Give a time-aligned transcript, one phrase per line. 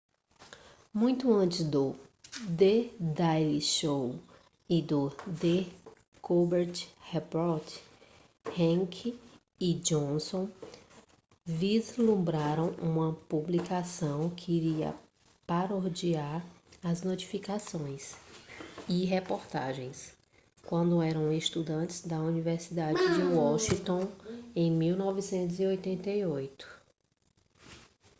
[0.91, 1.95] muito antes do
[2.57, 4.17] the daily show
[4.67, 5.71] e do the
[6.23, 7.71] colbert report
[8.57, 9.13] heck
[9.59, 10.49] e johnson
[11.45, 14.95] vislumbraram uma publicação que iria
[15.45, 16.43] parodiar
[16.81, 18.15] as notícias
[18.89, 20.17] e reportagens
[20.65, 24.11] quando eram estudantes na universidade de washington
[24.55, 26.81] em 1988